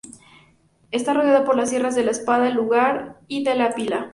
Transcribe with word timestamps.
Está 0.89 1.13
rodeada 1.13 1.45
por 1.45 1.55
las 1.55 1.69
sierras 1.69 1.93
de 1.93 2.03
la 2.03 2.09
Espada, 2.09 2.45
de 2.45 2.53
Lugar 2.53 3.19
y 3.27 3.43
de 3.43 3.53
la 3.53 3.75
Pila. 3.75 4.09